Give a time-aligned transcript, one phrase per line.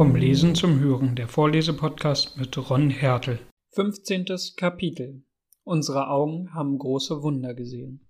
[0.00, 3.38] Vom Lesen zum Hören, der Vorlesepodcast mit Ron Hertel.
[3.74, 4.24] 15.
[4.56, 5.24] Kapitel.
[5.62, 8.08] Unsere Augen haben große Wunder gesehen.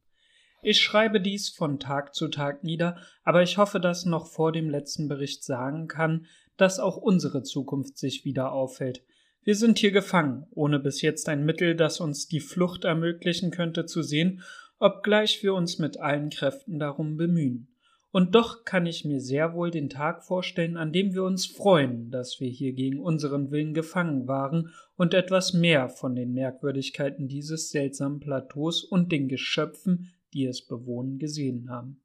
[0.63, 4.71] Ich schreibe dies von Tag zu Tag nieder, aber ich hoffe, dass noch vor dem
[4.71, 6.27] letzten Bericht sagen kann,
[6.57, 9.03] dass auch unsere Zukunft sich wieder auffällt.
[9.43, 13.85] Wir sind hier gefangen, ohne bis jetzt ein Mittel, das uns die Flucht ermöglichen könnte,
[13.85, 14.43] zu sehen,
[14.79, 17.70] obgleich wir uns mit allen Kräften darum bemühen.
[18.13, 22.11] Und doch kann ich mir sehr wohl den Tag vorstellen, an dem wir uns freuen,
[22.11, 27.71] dass wir hier gegen unseren Willen gefangen waren und etwas mehr von den Merkwürdigkeiten dieses
[27.71, 32.01] seltsamen Plateaus und den Geschöpfen, die es bewohnen, gesehen haben.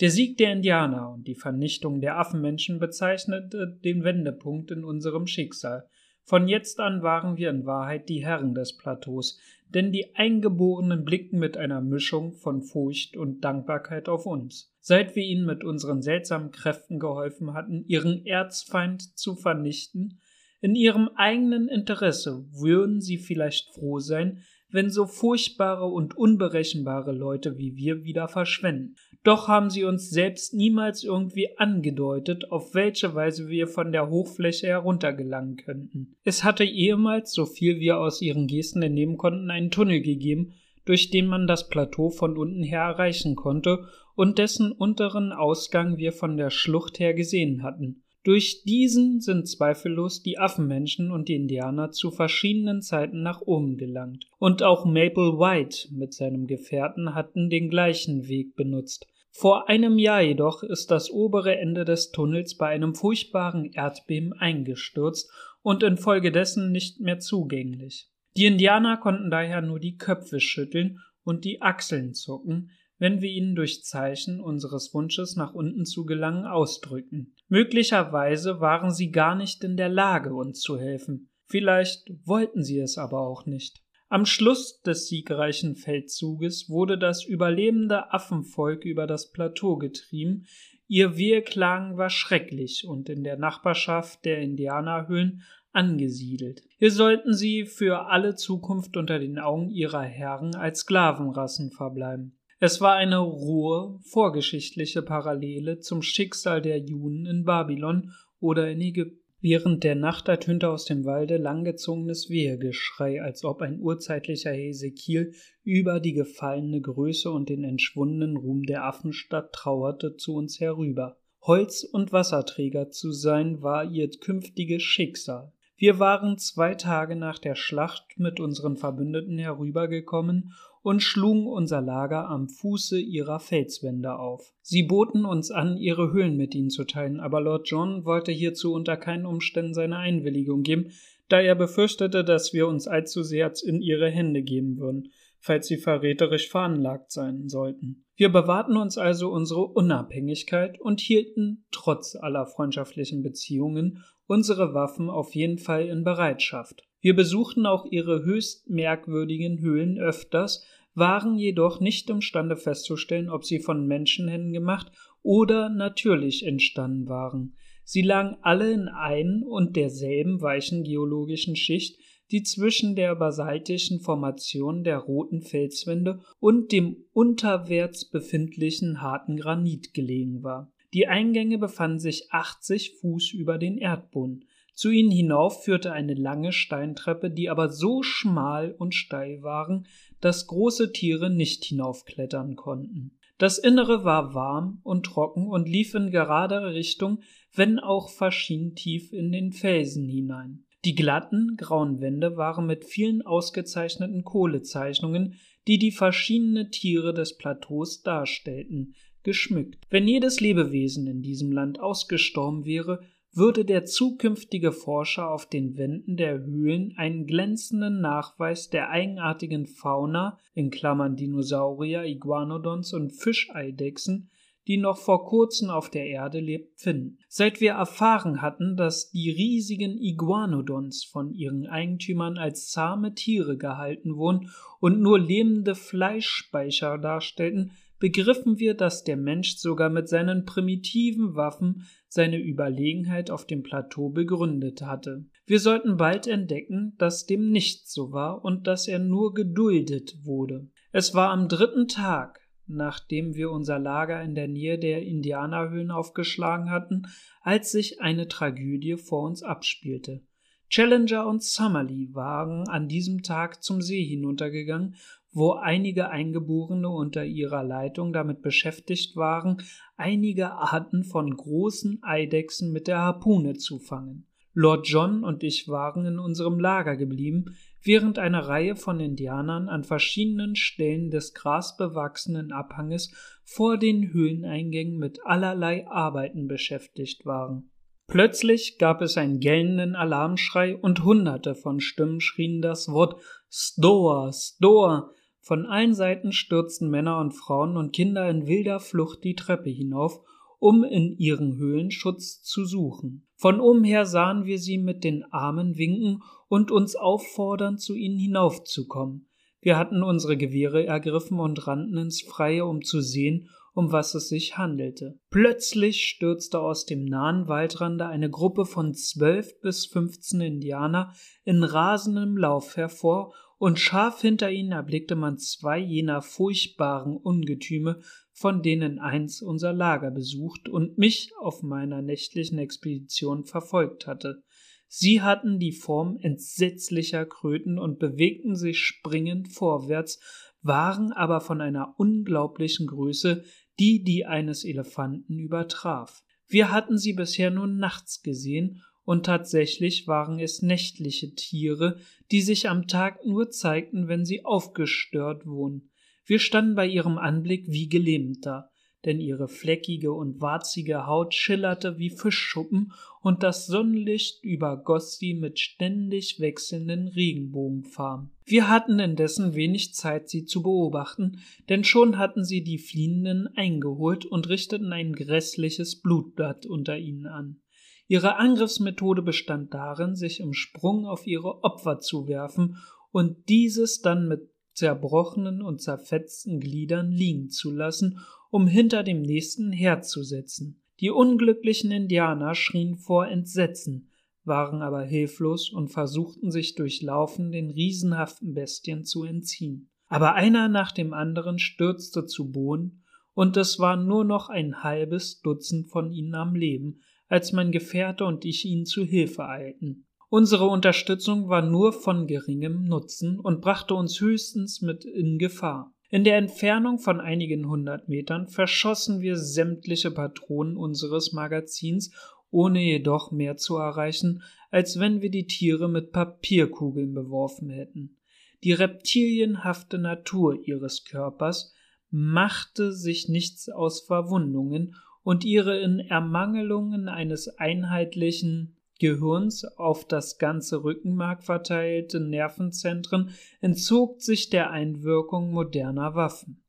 [0.00, 5.88] Der Sieg der Indianer und die Vernichtung der Affenmenschen bezeichnete den Wendepunkt in unserem Schicksal.
[6.28, 9.38] Von jetzt an waren wir in Wahrheit die Herren des Plateaus,
[9.72, 14.70] denn die Eingeborenen blickten mit einer Mischung von Furcht und Dankbarkeit auf uns.
[14.78, 20.20] Seit wir ihnen mit unseren seltsamen Kräften geholfen hatten, ihren Erzfeind zu vernichten,
[20.60, 27.58] in ihrem eigenen Interesse würden sie vielleicht froh sein, wenn so furchtbare und unberechenbare Leute
[27.58, 28.96] wie wir wieder verschwenden.
[29.24, 34.68] Doch haben sie uns selbst niemals irgendwie angedeutet, auf welche Weise wir von der Hochfläche
[34.68, 36.16] heruntergelangen könnten.
[36.24, 40.52] Es hatte ehemals, so viel wir aus ihren Gesten entnehmen konnten, einen Tunnel gegeben,
[40.84, 46.12] durch den man das Plateau von unten her erreichen konnte und dessen unteren Ausgang wir
[46.12, 48.04] von der Schlucht her gesehen hatten.
[48.24, 54.26] Durch diesen sind zweifellos die Affenmenschen und die Indianer zu verschiedenen Zeiten nach oben gelangt.
[54.38, 59.06] Und auch Maple White mit seinem Gefährten hatten den gleichen Weg benutzt.
[59.30, 65.30] Vor einem Jahr jedoch ist das obere Ende des Tunnels bei einem furchtbaren Erdbeben eingestürzt
[65.62, 68.08] und infolgedessen nicht mehr zugänglich.
[68.36, 73.54] Die Indianer konnten daher nur die Köpfe schütteln und die Achseln zucken, wenn wir ihnen
[73.54, 77.34] durch Zeichen unseres Wunsches nach unten zu gelangen ausdrücken.
[77.48, 81.30] Möglicherweise waren sie gar nicht in der Lage, uns zu helfen.
[81.46, 83.82] Vielleicht wollten sie es aber auch nicht.
[84.10, 90.46] Am Schluss des siegreichen Feldzuges wurde das überlebende Affenvolk über das Plateau getrieben,
[90.86, 95.42] ihr Wehklagen war schrecklich und in der Nachbarschaft der Indianerhöhlen
[95.72, 96.62] angesiedelt.
[96.78, 102.37] Hier sollten sie für alle Zukunft unter den Augen ihrer Herren als Sklavenrassen verbleiben.
[102.60, 109.22] Es war eine rohe, vorgeschichtliche Parallele zum Schicksal der Juden in Babylon oder in Ägypten.
[109.40, 115.32] Während der Nacht ertönte aus dem Walde langgezogenes Wehegeschrei, als ob ein urzeitlicher Hesekiel
[115.62, 121.18] über die gefallene Größe und den entschwundenen Ruhm der Affenstadt trauerte zu uns herüber.
[121.42, 125.52] Holz- und Wasserträger zu sein war ihr künftiges Schicksal.
[125.76, 130.52] Wir waren zwei Tage nach der Schlacht mit unseren Verbündeten herübergekommen
[130.82, 134.52] und schlugen unser Lager am Fuße ihrer Felswände auf.
[134.62, 138.72] Sie boten uns an, ihre Höhlen mit ihnen zu teilen, aber Lord John wollte hierzu
[138.72, 140.90] unter keinen Umständen seine Einwilligung geben,
[141.28, 145.76] da er befürchtete, dass wir uns allzu sehr in ihre Hände geben würden, falls sie
[145.76, 148.04] verräterisch veranlagt sein sollten.
[148.16, 155.34] Wir bewahrten uns also unsere Unabhängigkeit und hielten, trotz aller freundschaftlichen Beziehungen, unsere Waffen auf
[155.34, 156.87] jeden Fall in Bereitschaft.
[157.00, 160.64] Wir besuchten auch ihre höchst merkwürdigen Höhlen öfters,
[160.94, 164.90] waren jedoch nicht imstande festzustellen, ob sie von Menschenhänden gemacht
[165.22, 167.54] oder natürlich entstanden waren.
[167.84, 171.98] Sie lagen alle in ein und derselben weichen geologischen Schicht,
[172.30, 180.42] die zwischen der basaltischen Formation der roten Felswände und dem unterwärts befindlichen harten Granit gelegen
[180.42, 180.70] war.
[180.92, 184.44] Die Eingänge befanden sich 80 Fuß über den Erdboden.
[184.78, 189.88] Zu ihnen hinauf führte eine lange Steintreppe, die aber so schmal und steil waren,
[190.20, 193.18] dass große Tiere nicht hinaufklettern konnten.
[193.38, 197.22] Das Innere war warm und trocken und lief in gerader Richtung,
[197.52, 200.64] wenn auch verschieden tief in den Felsen hinein.
[200.84, 205.34] Die glatten, grauen Wände waren mit vielen ausgezeichneten Kohlezeichnungen,
[205.66, 208.94] die die verschiedenen Tiere des Plateaus darstellten,
[209.24, 209.88] geschmückt.
[209.90, 213.00] Wenn jedes Lebewesen in diesem Land ausgestorben wäre,
[213.38, 220.38] würde der zukünftige Forscher auf den Wänden der Höhlen einen glänzenden Nachweis der eigenartigen Fauna
[220.54, 224.28] in Klammern Dinosaurier, Iguanodons und Fischeidechsen,
[224.66, 227.18] die noch vor kurzem auf der Erde lebt, finden.
[227.28, 234.16] Seit wir erfahren hatten, dass die riesigen Iguanodons von ihren Eigentümern als zahme Tiere gehalten
[234.16, 241.34] wurden und nur lebende Fleischspeicher darstellten, begriffen wir, dass der Mensch sogar mit seinen primitiven
[241.34, 245.26] Waffen seine Überlegenheit auf dem Plateau begründet hatte.
[245.46, 250.68] Wir sollten bald entdecken, dass dem nicht so war und dass er nur geduldet wurde.
[250.90, 256.70] Es war am dritten Tag, nachdem wir unser Lager in der Nähe der Indianerhöhlen aufgeschlagen
[256.70, 257.02] hatten,
[257.40, 260.22] als sich eine Tragödie vor uns abspielte.
[260.70, 264.96] Challenger und Summerlee waren an diesem Tag zum See hinuntergegangen,
[265.32, 269.62] wo einige Eingeborene unter ihrer Leitung damit beschäftigt waren,
[269.96, 274.26] einige Arten von großen Eidechsen mit der Harpune zu fangen.
[274.54, 279.84] Lord John und ich waren in unserem Lager geblieben, während eine Reihe von Indianern an
[279.84, 283.12] verschiedenen Stellen des grasbewachsenen Abhanges
[283.44, 287.70] vor den Höhleneingängen mit allerlei Arbeiten beschäftigt waren.
[288.08, 293.20] Plötzlich gab es einen gellenden Alarmschrei und hunderte von Stimmen schrien das Wort
[293.50, 295.10] Stoa, Stoa.
[295.40, 300.22] Von allen Seiten stürzten Männer und Frauen und Kinder in wilder Flucht die Treppe hinauf,
[300.58, 303.28] um in ihren Höhlen Schutz zu suchen.
[303.36, 308.18] Von oben her sahen wir sie mit den Armen winken und uns auffordern, zu ihnen
[308.18, 309.28] hinaufzukommen.
[309.60, 314.28] Wir hatten unsere Gewehre ergriffen und rannten ins Freie, um zu sehen, um was es
[314.28, 315.18] sich handelte.
[315.30, 321.12] Plötzlich stürzte aus dem nahen Waldrande eine Gruppe von zwölf bis fünfzehn Indianer
[321.44, 327.98] in rasendem Lauf hervor, und scharf hinter ihnen erblickte man zwei jener furchtbaren Ungetüme,
[328.32, 334.44] von denen eins unser Lager besucht und mich auf meiner nächtlichen Expedition verfolgt hatte.
[334.88, 340.18] Sie hatten die Form entsetzlicher Kröten und bewegten sich springend vorwärts,
[340.62, 343.44] waren aber von einer unglaublichen Größe,
[343.78, 346.24] die die eines Elefanten übertraf.
[346.48, 351.98] Wir hatten sie bisher nur nachts gesehen, und tatsächlich waren es nächtliche Tiere,
[352.30, 355.90] die sich am Tag nur zeigten, wenn sie aufgestört wurden.
[356.26, 358.68] Wir standen bei ihrem Anblick wie gelähmt da
[359.04, 362.92] denn ihre fleckige und warzige Haut schillerte wie Fischschuppen
[363.22, 368.30] und das Sonnenlicht übergoss sie mit ständig wechselnden Regenbogenfarben.
[368.44, 374.24] Wir hatten indessen wenig Zeit, sie zu beobachten, denn schon hatten sie die Fliehenden eingeholt
[374.26, 377.60] und richteten ein grässliches Blutbad unter ihnen an.
[378.08, 382.78] Ihre Angriffsmethode bestand darin, sich im Sprung auf ihre Opfer zu werfen
[383.12, 389.72] und dieses dann mit zerbrochenen und zerfetzten Gliedern liegen zu lassen um hinter dem nächsten
[389.72, 390.82] herzusetzen.
[391.00, 394.10] Die unglücklichen Indianer schrien vor Entsetzen,
[394.44, 399.90] waren aber hilflos und versuchten sich durch Laufen den riesenhaften Bestien zu entziehen.
[400.08, 403.04] Aber einer nach dem anderen stürzte zu Boden,
[403.34, 408.24] und es war nur noch ein halbes Dutzend von ihnen am Leben, als mein Gefährte
[408.24, 410.06] und ich ihnen zu Hilfe eilten.
[410.28, 415.94] Unsere Unterstützung war nur von geringem Nutzen und brachte uns höchstens mit in Gefahr.
[416.10, 422.12] In der Entfernung von einigen hundert Metern verschossen wir sämtliche Patronen unseres Magazins,
[422.50, 428.16] ohne jedoch mehr zu erreichen, als wenn wir die Tiere mit Papierkugeln beworfen hätten.
[428.64, 431.74] Die reptilienhafte Natur ihres Körpers
[432.10, 434.94] machte sich nichts aus Verwundungen,
[435.28, 443.30] und ihre in Ermangelungen eines einheitlichen Gehirns auf das ganze Rückenmark verteilte Nervenzentren
[443.60, 446.62] entzog sich der Einwirkung moderner Waffen.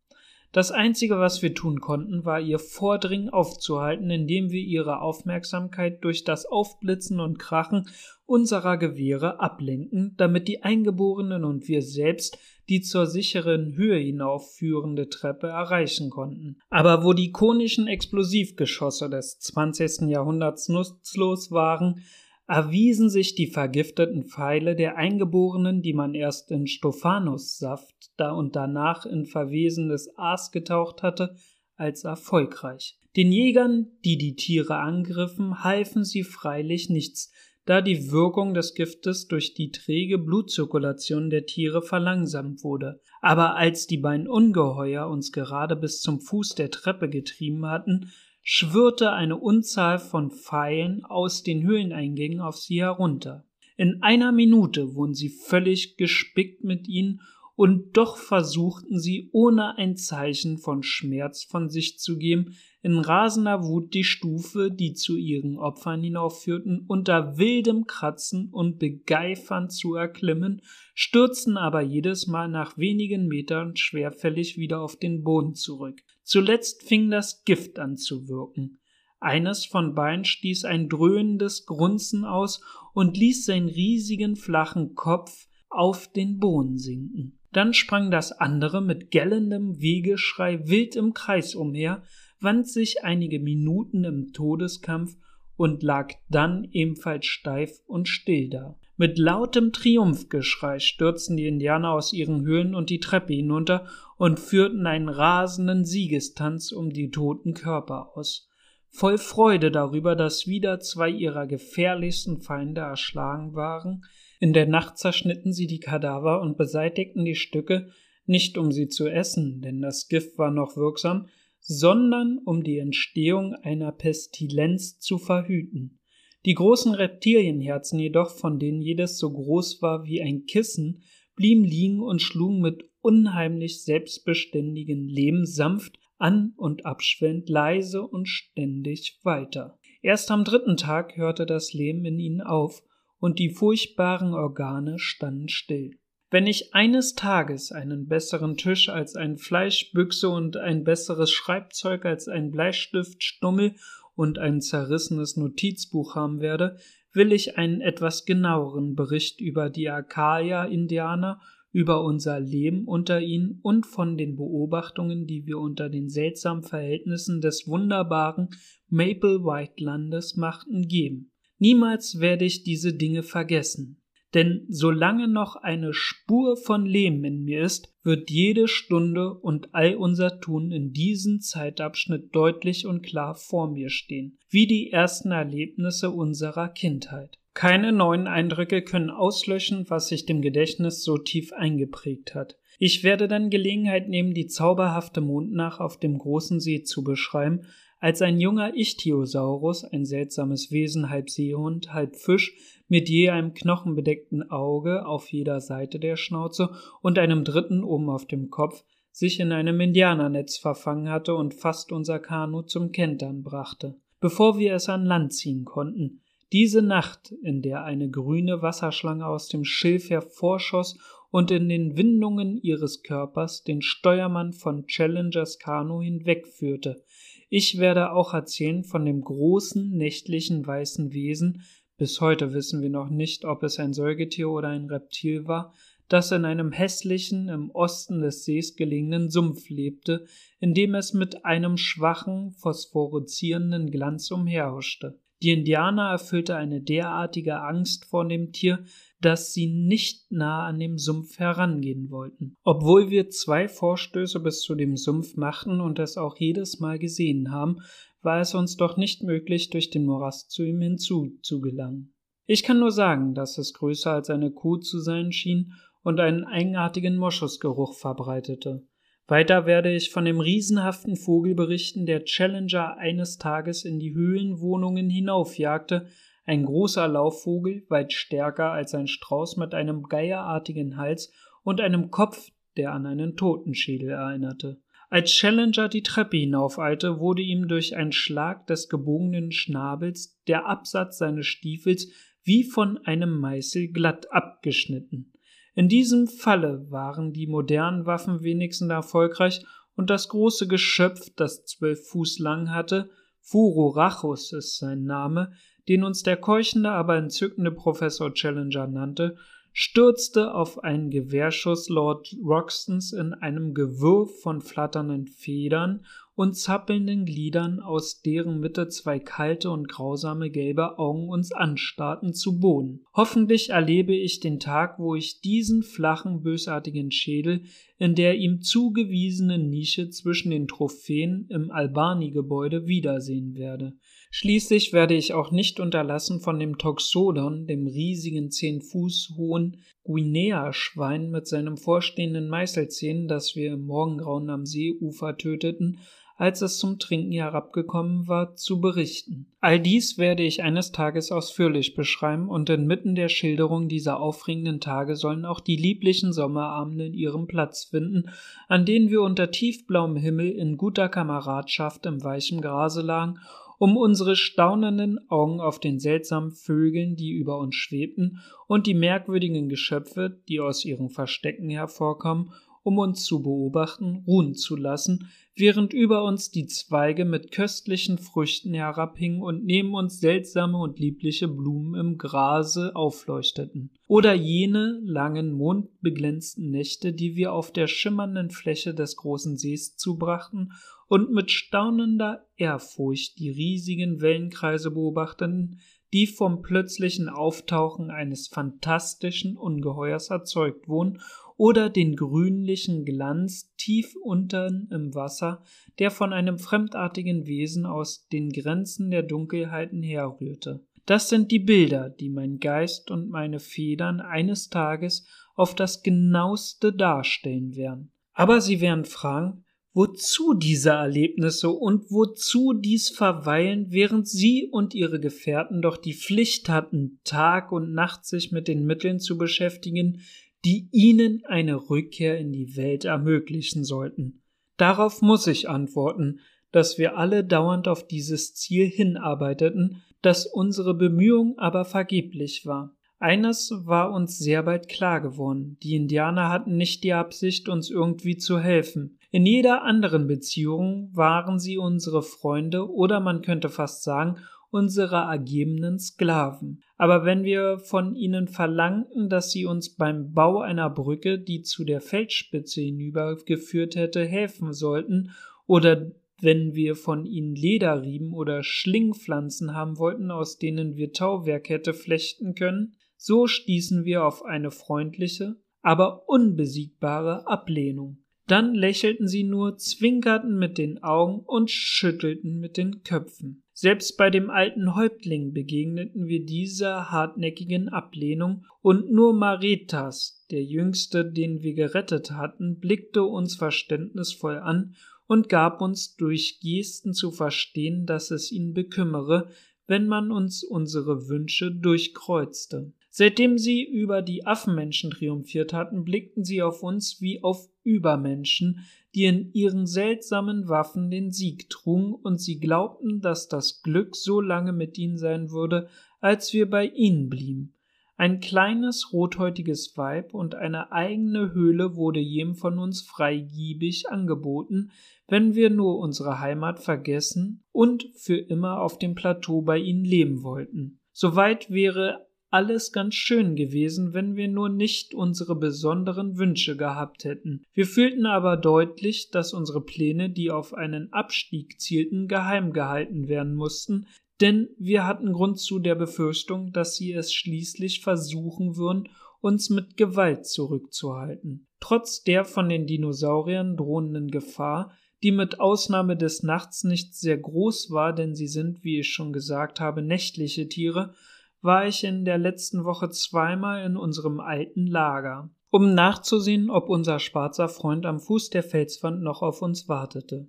[0.52, 6.24] Das Einzige, was wir tun konnten, war ihr Vordringen aufzuhalten, indem wir ihre Aufmerksamkeit durch
[6.24, 7.88] das Aufblitzen und Krachen
[8.26, 15.48] unserer Gewehre ablenken, damit die Eingeborenen und wir selbst die zur sicheren Höhe hinaufführende Treppe
[15.48, 16.58] erreichen konnten.
[16.70, 20.10] Aber wo die konischen Explosivgeschosse des 20.
[20.10, 22.03] Jahrhunderts nutzlos waren,
[22.50, 29.06] erwiesen sich die vergifteten Pfeile der Eingeborenen, die man erst in Stophanussaft da und danach
[29.06, 31.36] in verwesendes Aas getaucht hatte,
[31.75, 32.98] als erfolgreich.
[33.15, 37.32] Den Jägern, die die Tiere angriffen, halfen sie freilich nichts,
[37.65, 43.00] da die Wirkung des Giftes durch die träge Blutzirkulation der Tiere verlangsamt wurde.
[43.22, 48.12] Aber als die beiden Ungeheuer uns gerade bis zum Fuß der Treppe getrieben hatten,
[48.51, 53.46] schwirrte eine Unzahl von Pfeilen aus den Höhleneingängen auf sie herunter.
[53.77, 57.22] In einer Minute wurden sie völlig gespickt mit ihnen
[57.56, 63.62] und doch versuchten sie, ohne ein Zeichen von Schmerz von sich zu geben, in rasender
[63.62, 70.63] Wut die Stufe, die zu ihren Opfern hinaufführten, unter wildem Kratzen und Begeifern zu erklimmen,
[70.96, 76.01] stürzten aber jedes Mal nach wenigen Metern schwerfällig wieder auf den Boden zurück.
[76.29, 78.77] Zuletzt fing das Gift an zu wirken.
[79.19, 82.62] Eines von beiden stieß ein dröhnendes Grunzen aus
[82.93, 87.39] und ließ seinen riesigen flachen Kopf auf den Boden sinken.
[87.51, 92.03] Dann sprang das andere mit gellendem Wegeschrei wild im Kreis umher,
[92.39, 95.17] wand sich einige Minuten im Todeskampf
[95.55, 98.77] und lag dann ebenfalls steif und still da.
[98.98, 103.88] Mit lautem Triumphgeschrei stürzten die Indianer aus ihren Höhlen und die Treppe hinunter
[104.20, 108.50] und führten einen rasenden Siegestanz um die toten Körper aus.
[108.90, 114.04] Voll Freude darüber, dass wieder zwei ihrer gefährlichsten Feinde erschlagen waren,
[114.42, 117.92] in der Nacht zerschnitten sie die Kadaver und beseitigten die Stücke,
[118.26, 121.28] nicht um sie zu essen, denn das Gift war noch wirksam,
[121.62, 126.00] sondern um die Entstehung einer Pestilenz zu verhüten.
[126.46, 131.04] Die großen Reptilienherzen jedoch, von denen jedes so groß war wie ein Kissen,
[131.36, 139.20] blieben liegen und schlugen mit unheimlich selbstbeständigen Lehm sanft an und abschwellend leise und ständig
[139.24, 139.79] weiter.
[140.01, 142.82] Erst am dritten Tag hörte das Leben in ihnen auf,
[143.20, 145.91] und die furchtbaren Organe standen still.
[146.32, 152.27] Wenn ich eines Tages einen besseren Tisch als ein Fleischbüchse und ein besseres Schreibzeug als
[152.27, 153.75] ein Bleistift, Stummel
[154.15, 156.77] und ein zerrissenes Notizbuch haben werde,
[157.13, 161.41] will ich einen etwas genaueren Bericht über die Akaya-Indianer,
[161.72, 167.42] über unser Leben unter ihnen und von den Beobachtungen, die wir unter den seltsamen Verhältnissen
[167.42, 168.50] des wunderbaren
[168.88, 171.32] Maple White Landes machten, geben.
[171.58, 174.02] Niemals werde ich diese Dinge vergessen.
[174.34, 179.96] Denn solange noch eine Spur von Leben in mir ist, wird jede Stunde und all
[179.96, 186.12] unser Tun in diesem Zeitabschnitt deutlich und klar vor mir stehen, wie die ersten Erlebnisse
[186.12, 187.40] unserer Kindheit.
[187.60, 192.58] Keine neuen Eindrücke können auslöschen, was sich dem Gedächtnis so tief eingeprägt hat.
[192.78, 197.66] Ich werde dann Gelegenheit nehmen, die zauberhafte Mondnacht auf dem großen See zu beschreiben,
[198.00, 202.56] als ein junger Ichthyosaurus, ein seltsames Wesen, halb Seehund, halb Fisch,
[202.88, 206.70] mit je einem knochenbedeckten Auge auf jeder Seite der Schnauze
[207.01, 211.92] und einem dritten oben auf dem Kopf, sich in einem Indianernetz verfangen hatte und fast
[211.92, 216.22] unser Kanu zum Kentern brachte, bevor wir es an Land ziehen konnten.
[216.51, 220.98] Diese Nacht, in der eine grüne Wasserschlange aus dem Schilf hervorschoss
[221.29, 227.03] und in den Windungen ihres Körpers den Steuermann von Challengers Kanu hinwegführte,
[227.50, 231.63] ich werde auch erzählen von dem großen nächtlichen weißen Wesen,
[231.98, 235.74] bis heute wissen wir noch nicht, ob es ein Säugetier oder ein Reptil war,
[236.08, 240.25] das in einem hässlichen, im Osten des Sees gelegenen Sumpf lebte,
[240.60, 245.20] in dem es mit einem schwachen, phosphoreszierenden Glanz umherhuschte.
[245.41, 248.84] Die Indianer erfüllte eine derartige Angst vor dem Tier,
[249.22, 252.55] dass sie nicht nah an dem Sumpf herangehen wollten.
[252.63, 257.51] Obwohl wir zwei Vorstöße bis zu dem Sumpf machten und es auch jedes Mal gesehen
[257.51, 257.77] haben,
[258.22, 262.13] war es uns doch nicht möglich, durch den Morast zu ihm hinzu zu gelangen.
[262.46, 266.43] Ich kann nur sagen, dass es größer als eine Kuh zu sein schien und einen
[266.43, 268.88] eigenartigen Moschusgeruch verbreitete.
[269.29, 275.07] Weiter werde ich von dem riesenhaften Vogel berichten, der Challenger eines Tages in die Höhlenwohnungen
[275.07, 276.07] hinaufjagte,
[276.45, 281.31] ein großer Laufvogel, weit stärker als ein Strauß mit einem geierartigen Hals
[281.62, 284.81] und einem Kopf, der an einen Totenschädel erinnerte.
[285.12, 291.19] Als Challenger die Treppe hinaufeilte, wurde ihm durch einen Schlag des gebogenen Schnabels der Absatz
[291.19, 292.12] seines Stiefels
[292.43, 295.33] wie von einem Meißel glatt abgeschnitten.
[295.76, 299.64] In diesem Falle waren die modernen Waffen wenigstens erfolgreich
[299.96, 303.10] und das große Geschöpf, das zwölf Fuß lang hatte,
[303.42, 305.54] Furorachus ist sein Name,
[305.88, 309.38] den uns der keuchende, aber entzückende Professor Challenger nannte,
[309.74, 316.06] stürzte auf einen Gewehrschuss Lord Roxtons in einem Gewirr von flatternden Federn
[316.39, 322.60] und zappelnden Gliedern, aus deren Mitte zwei kalte und grausame gelbe Augen uns anstarrten, zu
[322.62, 323.01] Boden.
[323.13, 327.63] Hoffentlich erlebe ich den Tag, wo ich diesen flachen, bösartigen Schädel
[327.98, 333.98] in der ihm zugewiesenen Nische zwischen den Trophäen im Albani-Gebäude wiedersehen werde.
[334.31, 341.29] Schließlich werde ich auch nicht unterlassen, von dem Toxodon, dem riesigen zehn Fuß hohen Guinea-Schwein
[341.29, 346.00] mit seinem vorstehenden Meißelzähnen, das wir im Morgengrauen am Seeufer töteten,
[346.39, 349.48] als es zum Trinken herabgekommen war, zu berichten.
[349.60, 355.17] All dies werde ich eines Tages ausführlich beschreiben, und inmitten der Schilderung dieser aufregenden Tage
[355.17, 358.29] sollen auch die lieblichen Sommerabende ihren Platz finden,
[358.69, 363.38] an denen wir unter tiefblauem Himmel in guter Kameradschaft im weichen Grase lagen
[363.81, 369.69] um unsere staunenden Augen auf den seltsamen Vögeln, die über uns schwebten, und die merkwürdigen
[369.69, 372.51] Geschöpfe, die aus ihren Verstecken hervorkommen,
[372.83, 378.74] um uns zu beobachten, ruhen zu lassen, während über uns die Zweige mit köstlichen Früchten
[378.74, 383.91] herabhingen und neben uns seltsame und liebliche Blumen im Grase aufleuchteten.
[384.07, 390.74] Oder jene langen mondbeglänzten Nächte, die wir auf der schimmernden Fläche des großen Sees zubrachten
[391.07, 395.79] und mit staunender Ehrfurcht die riesigen Wellenkreise beobachteten,
[396.13, 401.21] die vom plötzlichen Auftauchen eines fantastischen Ungeheuers erzeugt wurden,
[401.60, 405.62] oder den grünlichen Glanz tief unten im Wasser,
[406.00, 410.86] der von einem fremdartigen Wesen aus den Grenzen der Dunkelheiten herrührte.
[411.06, 416.94] Das sind die Bilder, die mein Geist und meine Federn eines Tages auf das genaueste
[416.94, 418.13] darstellen werden.
[418.32, 425.20] Aber Sie werden fragen, wozu diese Erlebnisse und wozu dies Verweilen, während Sie und Ihre
[425.20, 430.22] Gefährten doch die Pflicht hatten, Tag und Nacht sich mit den Mitteln zu beschäftigen,
[430.66, 434.42] die Ihnen eine Rückkehr in die Welt ermöglichen sollten.
[434.78, 436.39] Darauf muss ich antworten,
[436.72, 442.96] dass wir alle dauernd auf dieses Ziel hinarbeiteten, dass unsere Bemühung aber vergeblich war.
[443.20, 448.38] Eines war uns sehr bald klar geworden, die Indianer hatten nicht die Absicht, uns irgendwie
[448.38, 449.18] zu helfen.
[449.32, 454.38] In jeder anderen Beziehung waren sie unsere Freunde oder man könnte fast sagen,
[454.72, 456.84] unsere ergebenen Sklaven.
[456.98, 461.86] Aber wenn wir von ihnen verlangten, dass sie uns beim Bau einer Brücke, die zu
[461.86, 465.32] der Feldspitze hinübergeführt hätte, helfen sollten,
[465.66, 466.12] oder
[466.42, 472.56] wenn wir von ihnen Lederriemen oder Schlingpflanzen haben wollten, aus denen wir Tauwerk hätte flechten
[472.56, 478.24] können, so stießen wir auf eine freundliche, aber unbesiegbare Ablehnung.
[478.48, 483.64] Dann lächelten sie nur, zwinkerten mit den Augen und schüttelten mit den Köpfen.
[483.81, 491.24] Selbst bei dem alten Häuptling begegneten wir dieser hartnäckigen Ablehnung, und nur Maritas, der Jüngste,
[491.24, 494.95] den wir gerettet hatten, blickte uns verständnisvoll an
[495.27, 499.48] und gab uns durch Gesten zu verstehen, dass es ihn bekümmere,
[499.88, 502.91] wenn man uns unsere Wünsche durchkreuzte.
[503.12, 508.86] Seitdem sie über die Affenmenschen triumphiert hatten, blickten sie auf uns wie auf Übermenschen,
[509.16, 514.42] die in ihren seltsamen Waffen den Sieg trugen, und sie glaubten, dass das Glück so
[514.42, 515.89] lange mit ihnen sein würde,
[516.20, 517.74] als wir bei ihnen blieben.
[518.16, 524.92] Ein kleines rothäutiges Weib und eine eigene Höhle wurde jedem von uns freigiebig angeboten,
[525.30, 530.44] wenn wir nur unsere Heimat vergessen und für immer auf dem Plateau bei ihnen leben
[530.44, 531.00] wollten.
[531.14, 537.64] Soweit wäre alles ganz schön gewesen, wenn wir nur nicht unsere besonderen Wünsche gehabt hätten.
[537.74, 543.55] Wir fühlten aber deutlich, dass unsere Pläne, die auf einen Abstieg zielten, geheim gehalten werden
[543.55, 544.07] mussten,
[544.42, 549.09] denn wir hatten Grund zu der Befürchtung, dass sie es schließlich versuchen würden,
[549.42, 551.68] uns mit Gewalt zurückzuhalten.
[551.79, 554.92] Trotz der von den Dinosauriern drohenden Gefahr,
[555.24, 559.33] die mit Ausnahme des Nachts nicht sehr groß war, denn sie sind, wie ich schon
[559.33, 561.14] gesagt habe, nächtliche Tiere,
[561.61, 567.19] war ich in der letzten Woche zweimal in unserem alten Lager, um nachzusehen, ob unser
[567.19, 570.48] schwarzer Freund am Fuß der Felswand noch auf uns wartete.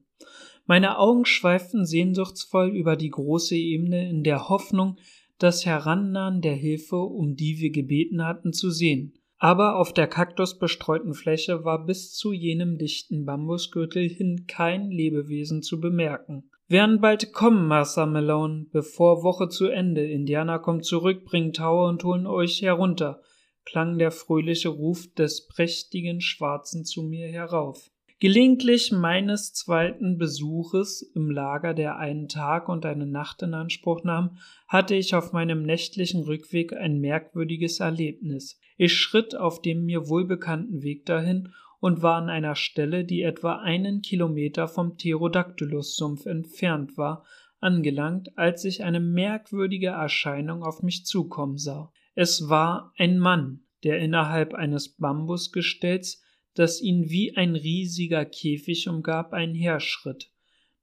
[0.67, 4.99] Meine Augen schweiften sehnsuchtsvoll über die große Ebene in der Hoffnung,
[5.39, 9.15] das Herannahen der Hilfe, um die wir gebeten hatten, zu sehen.
[9.39, 15.81] Aber auf der kaktusbestreuten Fläche war bis zu jenem dichten Bambusgürtel hin kein Lebewesen zu
[15.81, 20.09] bemerken werden bald kommen, Master Malone, bevor Woche zu Ende.
[20.09, 23.21] Indianer kommt zurück, bringt Taue und holen euch herunter,
[23.65, 27.91] klang der fröhliche Ruf des prächtigen Schwarzen zu mir herauf.
[28.21, 34.37] Gelegentlich meines zweiten Besuches im Lager, der einen Tag und eine Nacht in Anspruch nahm,
[34.69, 38.61] hatte ich auf meinem nächtlichen Rückweg ein merkwürdiges Erlebnis.
[38.77, 43.57] Ich schritt auf dem mir wohlbekannten Weg dahin und war an einer Stelle, die etwa
[43.57, 47.25] einen Kilometer vom Pterodactylus-Sumpf entfernt war,
[47.59, 51.93] angelangt, als ich eine merkwürdige Erscheinung auf mich zukommen sah.
[52.15, 56.23] Es war ein Mann, der innerhalb eines Bambusgestells,
[56.55, 60.31] das ihn wie ein riesiger Käfig umgab, einherschritt.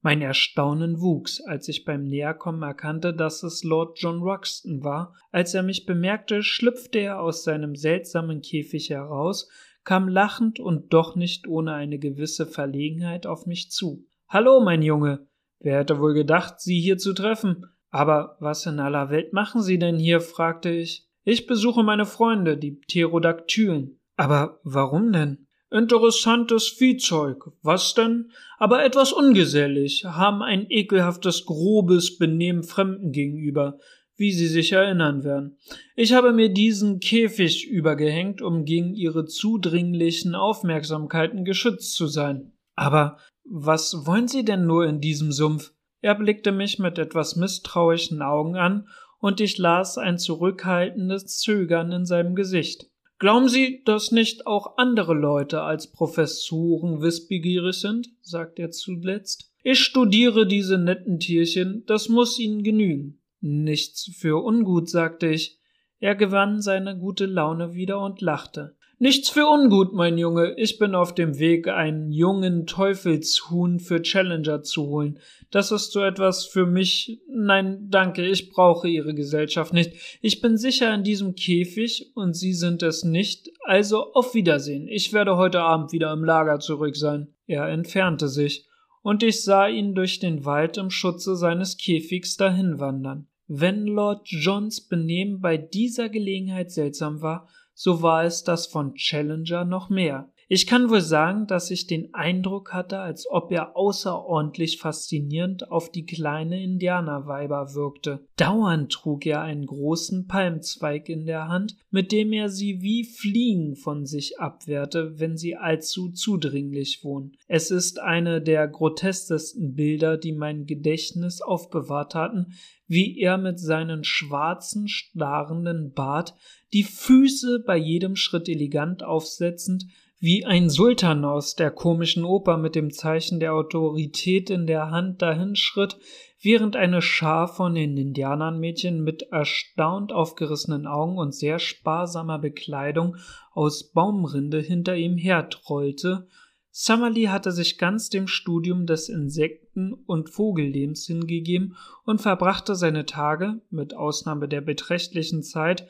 [0.01, 5.13] Mein Erstaunen wuchs, als ich beim Näherkommen erkannte, dass es Lord John Roxton war.
[5.31, 9.49] Als er mich bemerkte, schlüpfte er aus seinem seltsamen Käfig heraus,
[9.88, 14.06] kam lachend und doch nicht ohne eine gewisse Verlegenheit auf mich zu.
[14.28, 15.30] Hallo, mein Junge.
[15.60, 17.67] Wer hätte wohl gedacht, Sie hier zu treffen?
[17.89, 20.19] Aber was in aller Welt machen Sie denn hier?
[20.19, 21.08] fragte ich.
[21.23, 23.97] Ich besuche meine Freunde, die Pterodaktylen.
[24.17, 25.47] Aber warum denn?
[25.71, 27.52] Interessantes Viehzeug.
[27.62, 28.32] Was denn?
[28.58, 33.80] Aber etwas ungesellig, haben ein ekelhaftes, grobes Benehmen Fremden gegenüber.
[34.17, 35.58] Wie Sie sich erinnern werden.
[35.95, 42.51] Ich habe mir diesen Käfig übergehängt, um gegen Ihre zudringlichen Aufmerksamkeiten geschützt zu sein.
[42.75, 45.71] Aber was wollen Sie denn nur in diesem Sumpf?
[46.01, 48.88] Er blickte mich mit etwas misstrauischen Augen an,
[49.19, 52.88] und ich las ein zurückhaltendes Zögern in seinem Gesicht.
[53.19, 58.10] Glauben Sie, dass nicht auch andere Leute als Professoren wissbegierig sind?
[58.21, 59.51] sagte er zuletzt.
[59.63, 63.19] Ich studiere diese netten Tierchen, das muss Ihnen genügen.
[63.39, 65.60] Nichts für ungut, sagte ich.
[66.00, 68.76] Er gewann seine gute Laune wieder und lachte.
[69.00, 70.56] Nichts für ungut, mein Junge.
[70.58, 75.19] Ich bin auf dem Weg, einen jungen Teufelshuhn für Challenger zu holen.
[75.52, 77.21] Das ist so etwas für mich.
[77.30, 80.17] Nein, danke, ich brauche Ihre Gesellschaft nicht.
[80.21, 83.52] Ich bin sicher in diesem Käfig und Sie sind es nicht.
[83.63, 84.88] Also auf Wiedersehen.
[84.88, 87.36] Ich werde heute Abend wieder im Lager zurück sein.
[87.45, 88.66] Er entfernte sich,
[89.08, 93.30] und ich sah ihn durch den Wald im Schutze seines Käfigs dahinwandern.
[93.48, 99.63] Wenn Lord Johns Benehmen bei dieser Gelegenheit seltsam war, so war es das von Challenger
[99.63, 100.30] noch mehr.
[100.49, 105.91] Ich kann wohl sagen, dass ich den Eindruck hatte, als ob er außerordentlich faszinierend auf
[105.91, 108.25] die kleine Indianerweiber wirkte.
[108.38, 113.75] Dauernd trug er einen großen Palmzweig in der Hand, mit dem er sie wie Fliegen
[113.75, 117.36] von sich abwehrte, wenn sie allzu zudringlich wohnen.
[117.49, 122.53] Es ist eine der groteskesten Bilder, die mein Gedächtnis aufbewahrt hatten,
[122.88, 126.36] wie er mit seinen schwarzen, starrenden Bart,
[126.71, 129.86] die Füße bei jedem Schritt elegant aufsetzend,
[130.19, 135.21] wie ein Sultan aus der komischen Oper mit dem Zeichen der Autorität in der Hand
[135.21, 135.99] dahinschritt,
[136.41, 143.17] während eine Schar von den Indianermädchen mit erstaunt aufgerissenen Augen und sehr sparsamer Bekleidung
[143.51, 146.27] aus Baumrinde hinter ihm hertrollte.
[146.71, 151.75] Summerlee hatte sich ganz dem Studium des Insekten- und Vogellebens hingegeben
[152.06, 155.88] und verbrachte seine Tage, mit Ausnahme der beträchtlichen Zeit,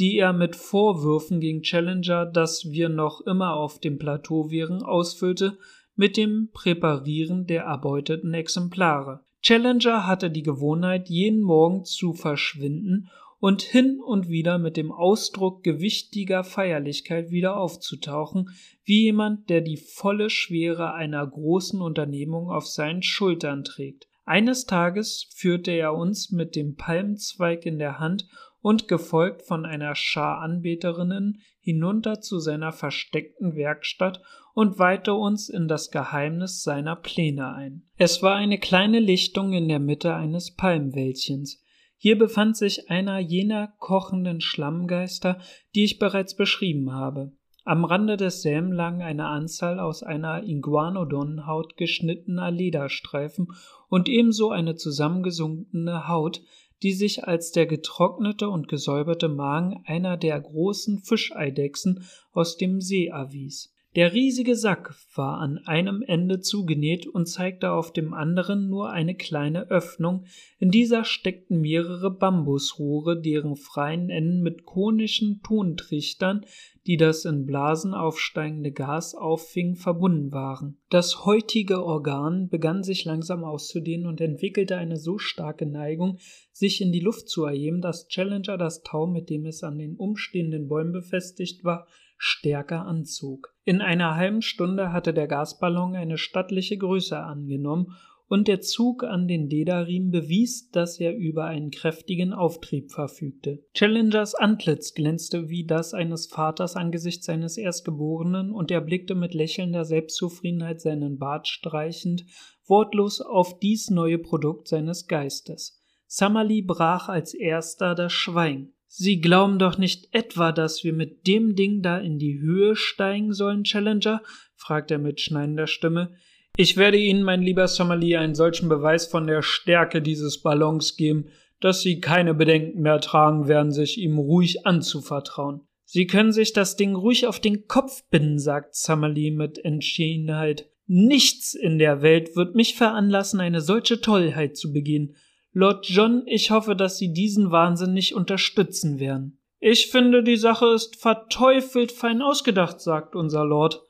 [0.00, 5.58] die er mit Vorwürfen gegen Challenger, dass wir noch immer auf dem Plateau wären, ausfüllte,
[5.94, 9.20] mit dem Präparieren der erbeuteten Exemplare.
[9.42, 15.62] Challenger hatte die Gewohnheit, jeden Morgen zu verschwinden und hin und wieder mit dem Ausdruck
[15.62, 18.50] gewichtiger Feierlichkeit wieder aufzutauchen,
[18.84, 24.08] wie jemand, der die volle Schwere einer großen Unternehmung auf seinen Schultern trägt.
[24.24, 28.28] Eines Tages führte er uns mit dem Palmzweig in der Hand
[28.62, 34.22] und gefolgt von einer Schar Anbeterinnen hinunter zu seiner versteckten Werkstatt
[34.54, 37.82] und weihte uns in das Geheimnis seiner Pläne ein.
[37.96, 41.62] Es war eine kleine Lichtung in der Mitte eines Palmwäldchens.
[41.96, 45.38] Hier befand sich einer jener kochenden Schlammgeister,
[45.74, 47.32] die ich bereits beschrieben habe.
[47.64, 53.48] Am Rande desselben lagen eine Anzahl aus einer Iguanodonhaut geschnittener Lederstreifen
[53.88, 56.40] und ebenso eine zusammengesunkene Haut,
[56.82, 63.06] die sich als der getrocknete und gesäuberte Magen einer der großen Fischeidechsen aus dem See
[63.06, 63.72] erwies.
[63.96, 69.16] Der riesige Sack war an einem Ende zugenäht und zeigte auf dem anderen nur eine
[69.16, 70.26] kleine Öffnung.
[70.60, 76.46] In dieser steckten mehrere Bambusrohre, deren freien Enden mit konischen Tontrichtern,
[76.86, 80.78] die das in Blasen aufsteigende Gas auffingen, verbunden waren.
[80.88, 86.18] Das heutige Organ begann sich langsam auszudehnen und entwickelte eine so starke Neigung,
[86.52, 89.96] sich in die Luft zu erheben, dass Challenger das Tau, mit dem es an den
[89.96, 93.54] umstehenden Bäumen befestigt war, stärker anzog.
[93.64, 97.96] In einer halben Stunde hatte der Gasballon eine stattliche Größe angenommen
[98.30, 103.64] und der Zug an den Lederriemen bewies, dass er über einen kräftigen Auftrieb verfügte.
[103.74, 109.84] Challengers Antlitz glänzte wie das eines Vaters angesichts seines Erstgeborenen, und er blickte mit lächelnder
[109.84, 112.24] Selbstzufriedenheit seinen Bart streichend,
[112.66, 115.82] wortlos auf dies neue Produkt seines Geistes.
[116.06, 118.74] Summerlee brach als erster das Schweigen.
[118.86, 123.32] Sie glauben doch nicht etwa, dass wir mit dem Ding da in die Höhe steigen
[123.32, 124.22] sollen, Challenger?
[124.54, 126.14] fragte er mit schneidender Stimme.
[126.56, 131.28] Ich werde Ihnen, mein lieber Sommelier, einen solchen Beweis von der Stärke dieses Ballons geben,
[131.60, 135.62] dass Sie keine Bedenken mehr tragen werden, sich ihm ruhig anzuvertrauen.
[135.84, 140.68] Sie können sich das Ding ruhig auf den Kopf binden, sagt Summerlee mit Entschiedenheit.
[140.86, 145.16] Nichts in der Welt wird mich veranlassen, eine solche Tollheit zu begehen.
[145.52, 149.38] Lord John, ich hoffe, dass Sie diesen Wahnsinn nicht unterstützen werden.
[149.58, 153.82] Ich finde, die Sache ist verteufelt fein ausgedacht, sagt unser Lord.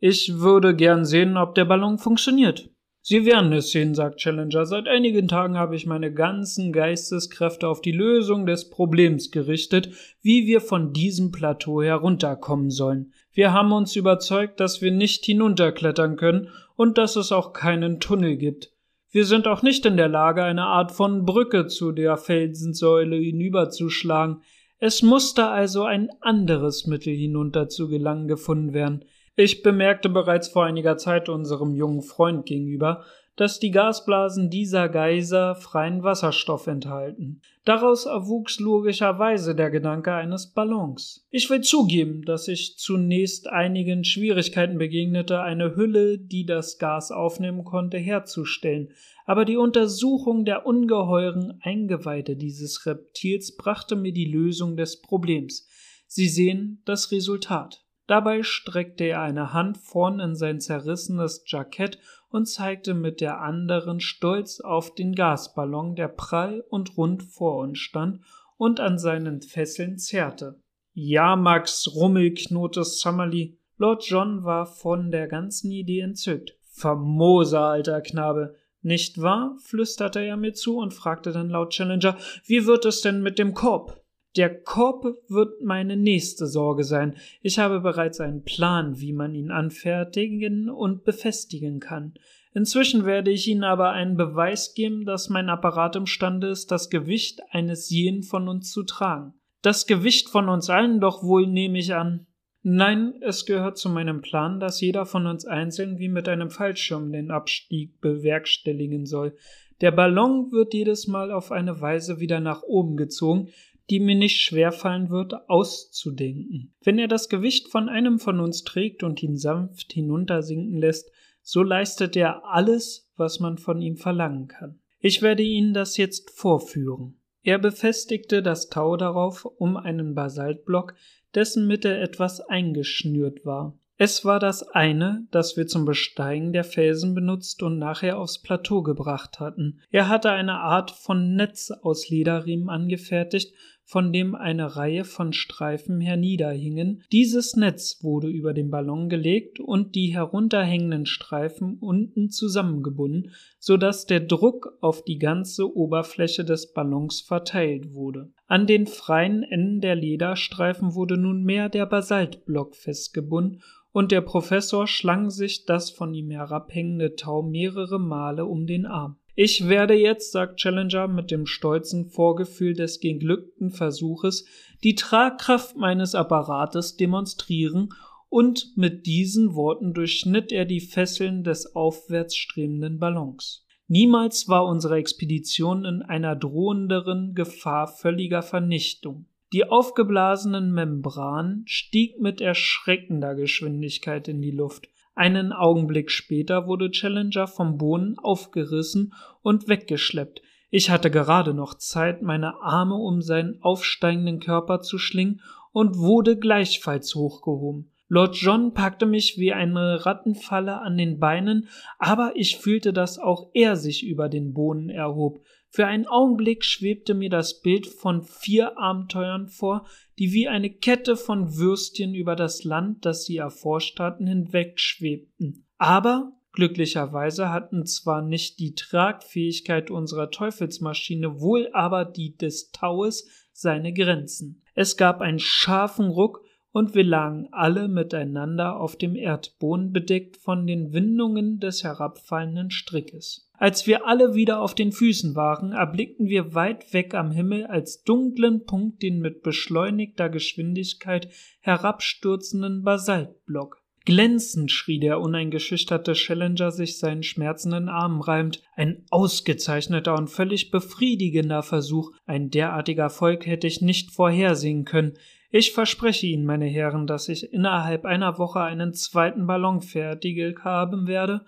[0.00, 2.70] Ich würde gern sehen, ob der Ballon funktioniert.
[3.00, 4.66] Sie werden es sehen, sagt Challenger.
[4.66, 10.46] Seit einigen Tagen habe ich meine ganzen Geisteskräfte auf die Lösung des Problems gerichtet, wie
[10.46, 13.12] wir von diesem Plateau herunterkommen sollen.
[13.32, 18.36] Wir haben uns überzeugt, dass wir nicht hinunterklettern können und dass es auch keinen Tunnel
[18.36, 18.72] gibt.
[19.10, 24.42] Wir sind auch nicht in der Lage, eine Art von Brücke zu der Felsensäule hinüberzuschlagen.
[24.78, 29.04] Es musste also ein anderes Mittel hinunter zu gelangen gefunden werden.
[29.40, 33.04] Ich bemerkte bereits vor einiger Zeit unserem jungen Freund gegenüber,
[33.36, 37.40] dass die Gasblasen dieser Geiser freien Wasserstoff enthalten.
[37.64, 41.24] Daraus erwuchs logischerweise der Gedanke eines Ballons.
[41.30, 47.62] Ich will zugeben, dass ich zunächst einigen Schwierigkeiten begegnete, eine Hülle, die das Gas aufnehmen
[47.62, 48.88] konnte, herzustellen,
[49.24, 55.68] aber die Untersuchung der ungeheuren Eingeweide dieses Reptils brachte mir die Lösung des Problems.
[56.08, 57.84] Sie sehen das Resultat.
[58.08, 61.98] Dabei streckte er eine Hand vorn in sein zerrissenes Jackett
[62.30, 67.78] und zeigte mit der anderen stolz auf den Gasballon, der prall und rund vor uns
[67.78, 68.20] stand
[68.56, 70.58] und an seinen Fesseln zerrte.
[70.94, 73.58] Ja, Max, Rummel, knurrte Summerly.
[73.76, 76.56] Lord John war von der ganzen Idee entzückt.
[76.62, 78.54] Famoser alter Knabe.
[78.80, 79.54] Nicht wahr?
[79.62, 82.16] flüsterte er mir zu und fragte dann laut Challenger,
[82.46, 83.97] wie wird es denn mit dem Korb?
[84.36, 87.16] Der Korb wird meine nächste Sorge sein.
[87.42, 92.14] Ich habe bereits einen Plan, wie man ihn anfertigen und befestigen kann.
[92.54, 97.40] Inzwischen werde ich Ihnen aber einen Beweis geben, dass mein Apparat imstande ist, das Gewicht
[97.50, 99.34] eines jeden von uns zu tragen.
[99.62, 102.26] Das Gewicht von uns allen doch wohl nehme ich an.
[102.62, 107.12] Nein, es gehört zu meinem Plan, dass jeder von uns einzeln wie mit einem Fallschirm
[107.12, 109.36] den Abstieg bewerkstelligen soll.
[109.80, 113.50] Der Ballon wird jedes Mal auf eine Weise wieder nach oben gezogen,
[113.90, 116.74] die mir nicht schwerfallen wird, auszudenken.
[116.82, 121.10] Wenn er das Gewicht von einem von uns trägt und ihn sanft hinuntersinken lässt,
[121.42, 124.80] so leistet er alles, was man von ihm verlangen kann.
[125.00, 127.18] Ich werde Ihnen das jetzt vorführen.
[127.42, 130.94] Er befestigte das Tau darauf um einen Basaltblock,
[131.34, 133.78] dessen Mitte etwas eingeschnürt war.
[134.00, 138.82] Es war das eine, das wir zum Besteigen der Felsen benutzt und nachher aufs Plateau
[138.82, 139.80] gebracht hatten.
[139.90, 143.52] Er hatte eine Art von Netz aus Lederriemen angefertigt,
[143.88, 147.02] von dem eine Reihe von Streifen herniederhingen.
[147.10, 154.04] Dieses Netz wurde über den Ballon gelegt und die herunterhängenden Streifen unten zusammengebunden, so dass
[154.04, 158.30] der Druck auf die ganze Oberfläche des Ballons verteilt wurde.
[158.46, 165.30] An den freien Enden der Lederstreifen wurde nunmehr der Basaltblock festgebunden und der Professor schlang
[165.30, 169.16] sich das von ihm herabhängende Tau mehrere Male um den Arm.
[169.40, 174.44] Ich werde jetzt, sagt Challenger mit dem stolzen Vorgefühl des geglückten Versuches,
[174.82, 177.90] die Tragkraft meines Apparates demonstrieren
[178.28, 183.64] und mit diesen Worten durchschnitt er die Fesseln des aufwärts strebenden Ballons.
[183.86, 189.26] Niemals war unsere Expedition in einer drohenderen Gefahr völliger Vernichtung.
[189.52, 194.88] Die aufgeblasenen Membran stieg mit erschreckender Geschwindigkeit in die Luft.
[195.18, 200.42] Einen Augenblick später wurde Challenger vom Boden aufgerissen und weggeschleppt.
[200.70, 205.40] Ich hatte gerade noch Zeit, meine Arme um seinen aufsteigenden Körper zu schlingen
[205.72, 207.90] und wurde gleichfalls hochgehoben.
[208.06, 211.66] Lord John packte mich wie eine Rattenfalle an den Beinen,
[211.98, 215.40] aber ich fühlte, dass auch er sich über den Boden erhob.
[215.70, 219.86] Für einen Augenblick schwebte mir das Bild von vier Abenteuern vor,
[220.18, 225.66] die wie eine Kette von Würstchen über das Land, das sie erforscht hatten, hinwegschwebten.
[225.76, 233.92] Aber glücklicherweise hatten zwar nicht die Tragfähigkeit unserer Teufelsmaschine, wohl aber die des Taues seine
[233.92, 234.62] Grenzen.
[234.74, 240.66] Es gab einen scharfen Ruck, und wir lagen alle miteinander auf dem Erdboden bedeckt von
[240.66, 243.47] den Windungen des herabfallenden Strickes.
[243.58, 248.04] Als wir alle wieder auf den Füßen waren, erblickten wir weit weg am Himmel als
[248.04, 251.28] dunklen Punkt den mit beschleunigter Geschwindigkeit
[251.60, 253.82] herabstürzenden Basaltblock.
[254.04, 258.62] Glänzend schrie der uneingeschüchterte Challenger sich seinen schmerzenden Arm reimend.
[258.76, 262.12] Ein ausgezeichneter und völlig befriedigender Versuch.
[262.26, 265.18] Ein derartiger Erfolg hätte ich nicht vorhersehen können.
[265.50, 271.08] Ich verspreche Ihnen, meine Herren, dass ich innerhalb einer Woche einen zweiten Ballon fertig haben
[271.08, 271.44] werde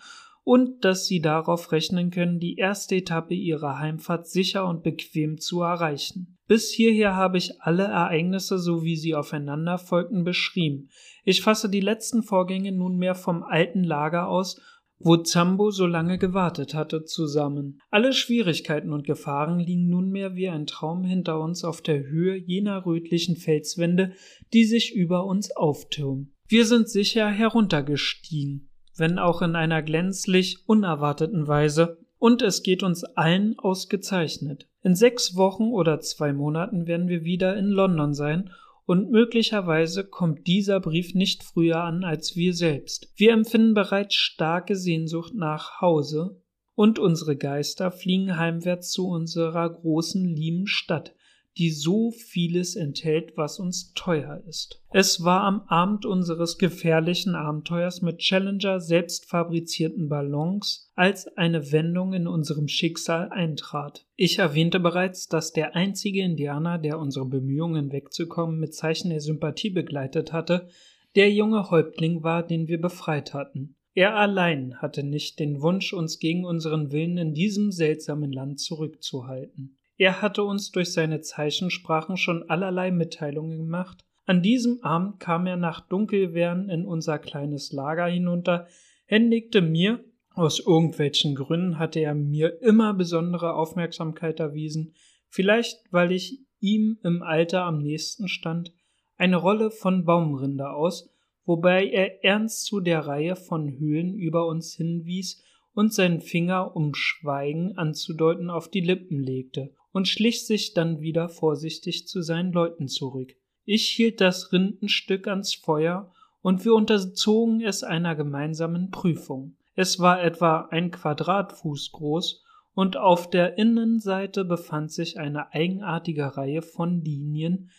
[0.50, 5.62] und dass Sie darauf rechnen können, die erste Etappe Ihrer Heimfahrt sicher und bequem zu
[5.62, 6.38] erreichen.
[6.48, 10.88] Bis hierher habe ich alle Ereignisse, so wie sie aufeinander folgten, beschrieben.
[11.22, 14.60] Ich fasse die letzten Vorgänge nunmehr vom alten Lager aus
[15.02, 17.80] wo Zambo so lange gewartet hatte, zusammen.
[17.90, 22.84] Alle Schwierigkeiten und Gefahren liegen nunmehr wie ein Traum hinter uns auf der Höhe jener
[22.84, 24.12] rötlichen Felswände,
[24.52, 26.34] die sich über uns auftürmen.
[26.48, 28.69] Wir sind sicher heruntergestiegen,
[29.00, 34.68] wenn auch in einer glänzlich unerwarteten Weise, und es geht uns allen ausgezeichnet.
[34.82, 38.50] In sechs Wochen oder zwei Monaten werden wir wieder in London sein
[38.84, 43.10] und möglicherweise kommt dieser Brief nicht früher an als wir selbst.
[43.16, 46.42] Wir empfinden bereits starke Sehnsucht nach Hause
[46.74, 51.14] und unsere Geister fliegen heimwärts zu unserer großen lieben Stadt,
[51.60, 54.82] die so vieles enthält, was uns teuer ist.
[54.94, 62.14] Es war am Abend unseres gefährlichen Abenteuers mit Challenger selbst fabrizierten Ballons, als eine Wendung
[62.14, 64.06] in unserem Schicksal eintrat.
[64.16, 69.70] Ich erwähnte bereits, dass der einzige Indianer, der unsere Bemühungen wegzukommen mit Zeichen der Sympathie
[69.70, 70.66] begleitet hatte,
[71.14, 73.76] der junge Häuptling war, den wir befreit hatten.
[73.92, 79.76] Er allein hatte nicht den Wunsch, uns gegen unseren Willen in diesem seltsamen Land zurückzuhalten.
[80.00, 84.06] Er hatte uns durch seine Zeichensprachen schon allerlei Mitteilungen gemacht.
[84.24, 88.66] An diesem Abend kam er nach Dunkelwerden in unser kleines Lager hinunter,
[89.04, 94.94] händigte mir, aus irgendwelchen Gründen hatte er mir immer besondere Aufmerksamkeit erwiesen,
[95.28, 98.72] vielleicht weil ich ihm im Alter am nächsten stand,
[99.18, 101.10] eine Rolle von Baumrinde aus,
[101.44, 106.94] wobei er ernst zu der Reihe von Höhlen über uns hinwies und seinen Finger, um
[106.94, 112.88] Schweigen anzudeuten, auf die Lippen legte und schlich sich dann wieder vorsichtig zu seinen Leuten
[112.88, 113.34] zurück.
[113.64, 119.56] Ich hielt das Rindenstück ans Feuer und wir unterzogen es einer gemeinsamen Prüfung.
[119.74, 126.62] Es war etwa ein Quadratfuß groß und auf der Innenseite befand sich eine eigenartige Reihe
[126.62, 127.70] von Linien,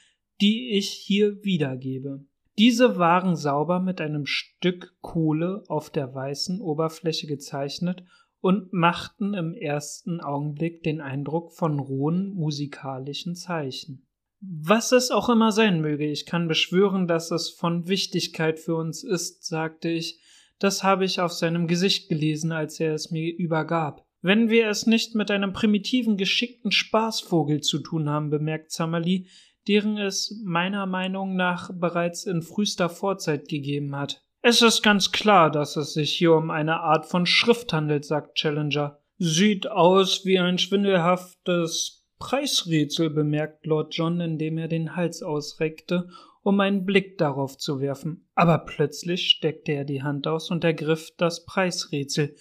[0.41, 2.25] die ich hier wiedergebe.
[2.57, 8.03] Diese waren sauber mit einem Stück Kohle auf der weißen Oberfläche gezeichnet
[8.41, 14.07] und machten im ersten Augenblick den Eindruck von rohen musikalischen Zeichen.
[14.41, 19.03] Was es auch immer sein möge, ich kann beschwören, dass es von Wichtigkeit für uns
[19.03, 20.19] ist, sagte ich,
[20.57, 24.05] das habe ich auf seinem Gesicht gelesen, als er es mir übergab.
[24.23, 29.25] Wenn wir es nicht mit einem primitiven, geschickten Spaßvogel zu tun haben, bemerkt Summerlee,
[29.67, 34.23] deren es meiner Meinung nach bereits in frühester Vorzeit gegeben hat.
[34.43, 38.35] Es ist ganz klar, dass es sich hier um eine Art von Schrift handelt, sagt
[38.35, 38.99] Challenger.
[39.19, 46.09] Sieht aus wie ein schwindelhaftes Preisrätsel, bemerkt Lord John, indem er den Hals ausreckte,
[46.41, 48.27] um einen Blick darauf zu werfen.
[48.33, 52.35] Aber plötzlich steckte er die Hand aus und ergriff das Preisrätsel.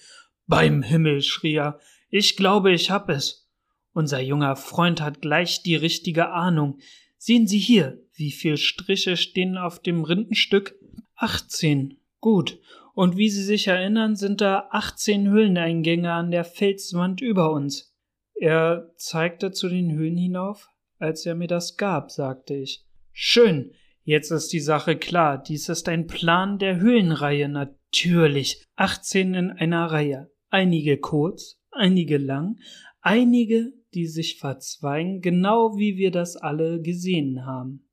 [0.47, 3.47] Beim Himmel, schrie er, ich glaube, ich hab es.
[3.93, 6.79] Unser junger Freund hat gleich die richtige Ahnung.
[7.17, 10.75] Sehen Sie hier, wie viel Striche stehen auf dem Rindenstück?
[11.21, 11.97] 18.
[12.19, 12.59] Gut.
[12.95, 17.95] Und wie Sie sich erinnern, sind da 18 Höhleneingänge an der Felswand über uns.
[18.33, 20.67] Er zeigte zu den Höhlen hinauf.
[20.97, 22.85] Als er mir das gab, sagte ich.
[23.11, 23.71] Schön.
[24.03, 25.37] Jetzt ist die Sache klar.
[25.41, 28.65] Dies ist ein Plan der Höhlenreihe, natürlich.
[28.75, 30.31] 18 in einer Reihe.
[30.49, 32.57] Einige kurz, einige lang,
[32.99, 37.90] einige, die sich verzweigen, genau wie wir das alle gesehen haben.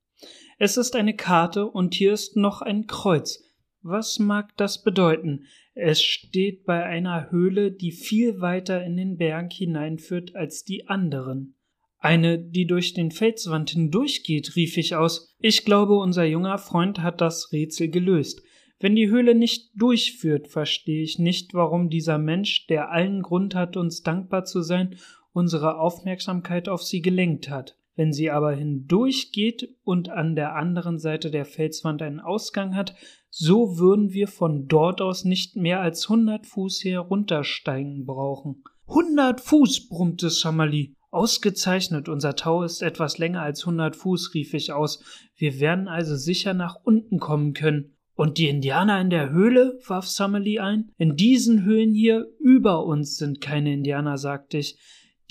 [0.61, 3.41] Es ist eine Karte und hier ist noch ein Kreuz.
[3.81, 5.45] Was mag das bedeuten?
[5.73, 11.55] Es steht bei einer Höhle, die viel weiter in den Berg hineinführt als die anderen.
[11.97, 15.33] Eine, die durch den Felswand hindurchgeht, rief ich aus.
[15.39, 18.41] Ich glaube, unser junger Freund hat das Rätsel gelöst.
[18.81, 23.77] Wenn die Höhle nicht durchführt, verstehe ich nicht, warum dieser Mensch, der allen Grund hat,
[23.77, 24.97] uns dankbar zu sein,
[25.31, 27.78] unsere Aufmerksamkeit auf sie gelenkt hat.
[27.99, 32.95] Wenn sie aber hindurchgeht und an der anderen Seite der Felswand einen Ausgang hat,
[33.29, 38.63] so würden wir von dort aus nicht mehr als hundert Fuß heruntersteigen brauchen.
[38.87, 40.93] Hundert Fuß, brummte Summerlee.
[41.11, 45.03] Ausgezeichnet, unser Tau ist etwas länger als hundert Fuß, rief ich aus.
[45.35, 47.97] Wir werden also sicher nach unten kommen können.
[48.15, 49.77] Und die Indianer in der Höhle?
[49.85, 50.93] warf Summerlee ein.
[50.97, 54.77] In diesen Höhlen hier über uns sind keine Indianer, sagte ich.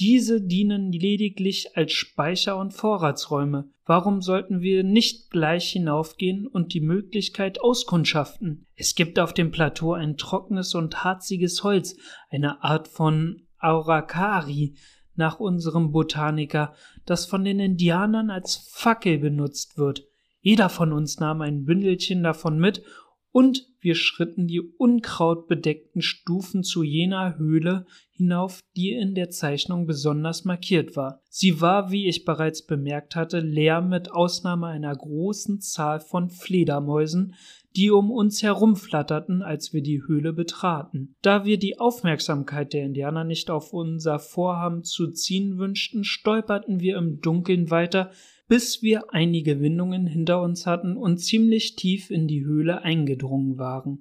[0.01, 3.69] Diese dienen lediglich als Speicher und Vorratsräume.
[3.85, 8.67] Warum sollten wir nicht gleich hinaufgehen und die Möglichkeit auskundschaften?
[8.77, 11.97] Es gibt auf dem Plateau ein trockenes und harziges Holz,
[12.31, 14.77] eine Art von Aurakari,
[15.17, 20.07] nach unserem Botaniker, das von den Indianern als Fackel benutzt wird.
[20.41, 22.83] Jeder von uns nahm ein Bündelchen davon mit
[23.33, 30.45] und wir schritten die unkrautbedeckten Stufen zu jener Höhle hinauf, die in der Zeichnung besonders
[30.45, 31.23] markiert war.
[31.29, 37.35] Sie war, wie ich bereits bemerkt hatte, leer mit Ausnahme einer großen Zahl von Fledermäusen,
[37.77, 41.15] die um uns herumflatterten, als wir die Höhle betraten.
[41.23, 46.97] Da wir die Aufmerksamkeit der Indianer nicht auf unser Vorhaben zu ziehen wünschten, stolperten wir
[46.97, 48.11] im Dunkeln weiter,
[48.49, 54.01] bis wir einige Windungen hinter uns hatten und ziemlich tief in die Höhle eingedrungen waren.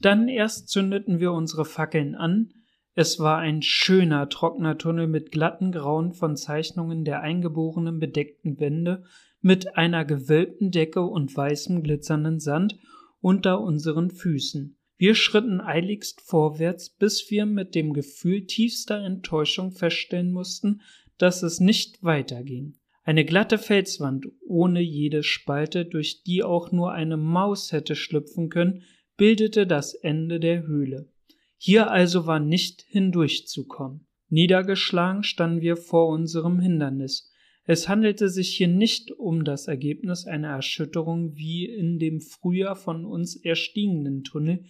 [0.00, 2.52] Dann erst zündeten wir unsere Fackeln an,
[3.00, 9.04] es war ein schöner, trockener Tunnel mit glatten Grauen von Zeichnungen der eingeborenen bedeckten Wände,
[9.40, 12.76] mit einer gewölbten Decke und weißem glitzernden Sand
[13.20, 14.76] unter unseren Füßen.
[14.96, 20.80] Wir schritten eiligst vorwärts, bis wir mit dem Gefühl tiefster Enttäuschung feststellen mussten,
[21.18, 22.74] dass es nicht weiterging.
[23.08, 28.82] Eine glatte Felswand ohne jede Spalte, durch die auch nur eine Maus hätte schlüpfen können,
[29.16, 31.10] bildete das Ende der Höhle.
[31.56, 34.06] Hier also war nicht hindurchzukommen.
[34.28, 37.32] Niedergeschlagen standen wir vor unserem Hindernis.
[37.64, 43.06] Es handelte sich hier nicht um das Ergebnis einer Erschütterung wie in dem früher von
[43.06, 44.64] uns erstiegenen Tunnel.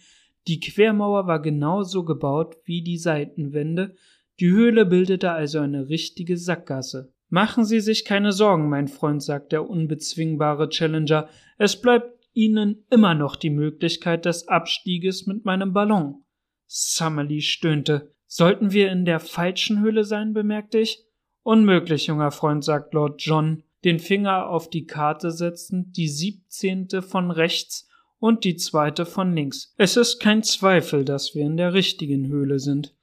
[0.47, 3.97] Die Quermauer war genauso gebaut wie die Seitenwände.
[4.39, 7.13] Die Höhle bildete also eine richtige Sackgasse.
[7.29, 11.29] Machen Sie sich keine Sorgen, mein Freund, sagt der unbezwingbare Challenger.
[11.57, 16.23] Es bleibt Ihnen immer noch die Möglichkeit des Abstieges mit meinem Ballon.
[16.67, 18.13] Summerlee stöhnte.
[18.27, 21.03] Sollten wir in der falschen Höhle sein, bemerkte ich.
[21.43, 27.31] Unmöglich, junger Freund, sagt Lord John, den Finger auf die Karte setzend, die siebzehnte von
[27.31, 27.87] rechts
[28.19, 29.73] und die zweite von links.
[29.77, 32.95] Es ist kein Zweifel, dass wir in der richtigen Höhle sind.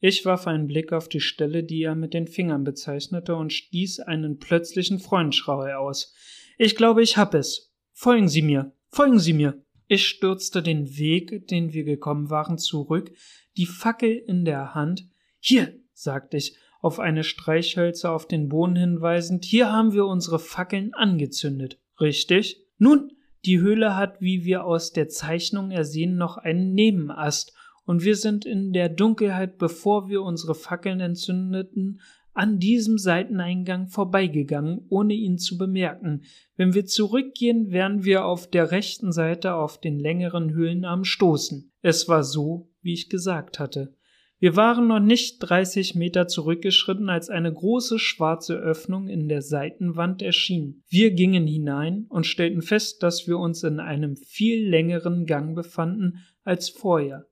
[0.00, 4.00] Ich warf einen Blick auf die Stelle, die er mit den Fingern bezeichnete, und stieß
[4.00, 6.14] einen plötzlichen Freundschrei aus.
[6.58, 7.72] Ich glaube, ich hab es.
[7.92, 8.72] Folgen Sie mir.
[8.90, 9.62] Folgen Sie mir.
[9.88, 13.12] Ich stürzte den Weg, den wir gekommen waren, zurück,
[13.56, 15.08] die Fackel in der Hand.
[15.38, 20.92] Hier, sagte ich, auf eine Streichhölzer auf den Boden hinweisend, hier haben wir unsere Fackeln
[20.92, 21.80] angezündet.
[22.00, 22.64] Richtig?
[22.78, 23.12] Nun,
[23.44, 27.55] die Höhle hat, wie wir aus der Zeichnung ersehen, noch einen Nebenast,
[27.86, 32.00] und wir sind in der Dunkelheit, bevor wir unsere Fackeln entzündeten,
[32.34, 36.22] an diesem Seiteneingang vorbeigegangen, ohne ihn zu bemerken.
[36.56, 41.72] Wenn wir zurückgehen, werden wir auf der rechten Seite auf den längeren Höhlenarm stoßen.
[41.80, 43.94] Es war so, wie ich gesagt hatte.
[44.38, 50.20] Wir waren noch nicht 30 Meter zurückgeschritten, als eine große schwarze Öffnung in der Seitenwand
[50.20, 50.82] erschien.
[50.88, 56.18] Wir gingen hinein und stellten fest, dass wir uns in einem viel längeren Gang befanden
[56.44, 57.26] als vorher.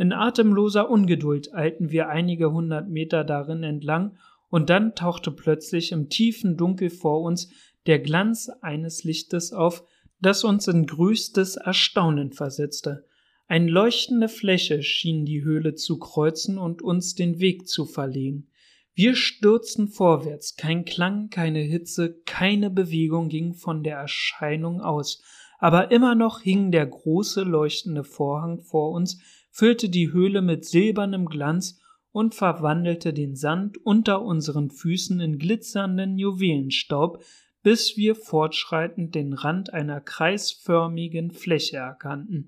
[0.00, 4.16] In atemloser Ungeduld eilten wir einige hundert Meter darin entlang
[4.48, 7.50] und dann tauchte plötzlich im tiefen Dunkel vor uns
[7.84, 9.84] der Glanz eines Lichtes auf,
[10.18, 13.04] das uns in größtes Erstaunen versetzte.
[13.46, 18.48] Eine leuchtende Fläche schien die Höhle zu kreuzen und uns den Weg zu verlegen.
[18.94, 25.22] Wir stürzten vorwärts, kein Klang, keine Hitze, keine Bewegung ging von der Erscheinung aus,
[25.58, 29.20] aber immer noch hing der große leuchtende Vorhang vor uns,
[29.50, 31.80] füllte die Höhle mit silbernem Glanz
[32.12, 37.22] und verwandelte den Sand unter unseren Füßen in glitzernden Juwelenstaub,
[37.62, 42.46] bis wir fortschreitend den Rand einer kreisförmigen Fläche erkannten.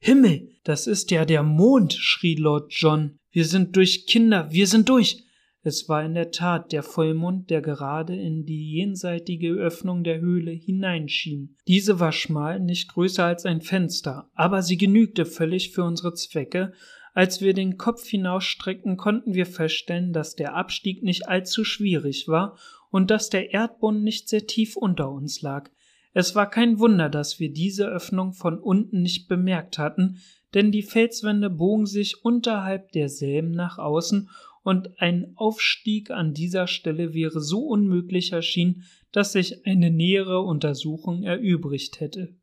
[0.00, 3.18] Himmel, das ist ja der Mond, schrie Lord John.
[3.30, 5.24] Wir sind durch, Kinder, wir sind durch.
[5.68, 10.50] Es war in der Tat der Vollmond, der gerade in die jenseitige Öffnung der Höhle
[10.50, 11.56] hineinschien.
[11.66, 16.72] Diese war schmal, nicht größer als ein Fenster, aber sie genügte völlig für unsere Zwecke,
[17.12, 22.56] als wir den Kopf hinausstreckten, konnten wir feststellen, dass der Abstieg nicht allzu schwierig war
[22.90, 25.68] und dass der Erdboden nicht sehr tief unter uns lag.
[26.14, 30.22] Es war kein Wunder, dass wir diese Öffnung von unten nicht bemerkt hatten,
[30.54, 34.30] denn die Felswände bogen sich unterhalb derselben nach außen
[34.62, 41.22] und ein Aufstieg an dieser Stelle wäre so unmöglich erschienen, dass sich eine nähere Untersuchung
[41.22, 42.34] erübrigt hätte.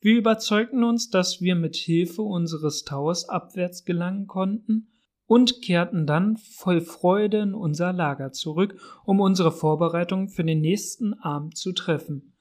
[0.00, 4.88] Wir überzeugten uns, dass wir mit Hilfe unseres Towers abwärts gelangen konnten
[5.26, 11.14] und kehrten dann voll Freude in unser Lager zurück, um unsere Vorbereitungen für den nächsten
[11.14, 12.32] Abend zu treffen.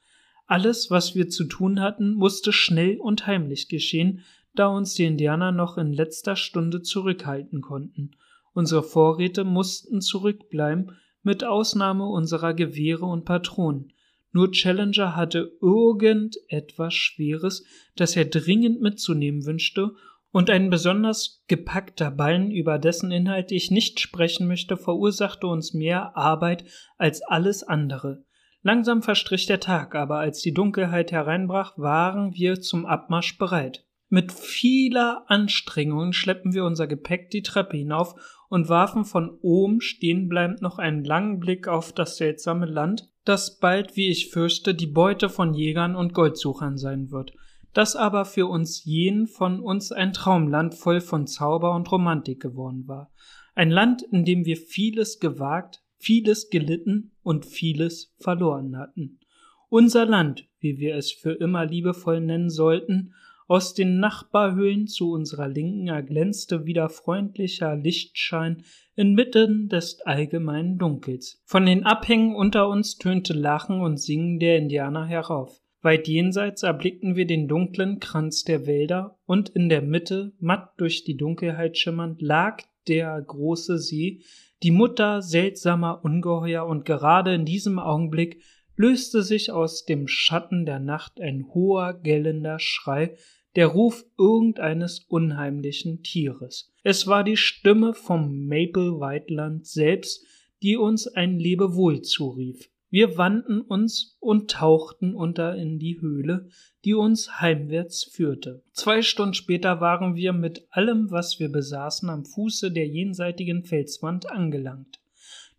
[0.47, 4.21] Alles, was wir zu tun hatten, musste schnell und heimlich geschehen,
[4.55, 8.11] da uns die Indianer noch in letzter Stunde zurückhalten konnten.
[8.59, 10.91] Unsere Vorräte mussten zurückbleiben,
[11.23, 13.93] mit Ausnahme unserer Gewehre und Patronen.
[14.33, 17.63] Nur Challenger hatte irgendetwas Schweres,
[17.95, 19.95] das er dringend mitzunehmen wünschte,
[20.31, 26.17] und ein besonders gepackter Ballen, über dessen Inhalt ich nicht sprechen möchte, verursachte uns mehr
[26.17, 26.65] Arbeit
[26.97, 28.25] als alles andere.
[28.61, 33.85] Langsam verstrich der Tag, aber als die Dunkelheit hereinbrach, waren wir zum Abmarsch bereit.
[34.09, 38.15] Mit vieler Anstrengung schleppten wir unser Gepäck die Treppe hinauf
[38.49, 43.95] und warfen von oben stehenbleibend noch einen langen Blick auf das seltsame Land, das bald,
[43.95, 47.31] wie ich fürchte, die Beute von Jägern und Goldsuchern sein wird,
[47.73, 52.87] das aber für uns jeden von uns ein Traumland voll von Zauber und Romantik geworden
[52.87, 53.11] war,
[53.53, 59.19] ein Land, in dem wir vieles gewagt, vieles gelitten und vieles verloren hatten.
[59.67, 63.13] Unser Land, wie wir es für immer liebevoll nennen sollten,
[63.49, 68.63] aus den Nachbarhöhlen zu unserer Linken erglänzte wieder freundlicher Lichtschein
[68.95, 71.41] inmitten des allgemeinen Dunkels.
[71.45, 75.59] Von den Abhängen unter uns tönte Lachen und Singen der Indianer herauf.
[75.81, 81.03] Weit jenseits erblickten wir den dunklen Kranz der Wälder, und in der Mitte, matt durch
[81.03, 84.21] die Dunkelheit schimmernd, lag der große See,
[84.61, 88.43] die Mutter seltsamer Ungeheuer, und gerade in diesem Augenblick
[88.75, 93.15] löste sich aus dem Schatten der Nacht ein hoher, gellender Schrei,
[93.55, 96.71] der Ruf irgendeines unheimlichen Tieres.
[96.83, 100.25] Es war die Stimme vom Maple White Land selbst,
[100.61, 102.69] die uns ein Lebewohl zurief.
[102.91, 106.49] Wir wandten uns und tauchten unter in die Höhle,
[106.85, 108.63] die uns heimwärts führte.
[108.73, 114.31] Zwei Stunden später waren wir mit allem, was wir besaßen, am Fuße der jenseitigen Felswand
[114.31, 114.99] angelangt.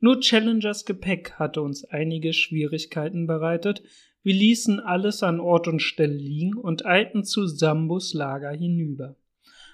[0.01, 3.83] Nur Challengers Gepäck hatte uns einige Schwierigkeiten bereitet.
[4.23, 9.17] Wir ließen alles an Ort und Stelle liegen und eilten zu Sambus Lager hinüber.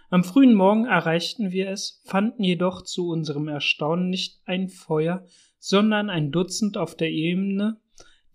[0.08, 5.26] Am frühen Morgen erreichten wir es, fanden jedoch zu unserem Erstaunen nicht ein Feuer,
[5.58, 7.80] sondern ein Dutzend auf der Ebene.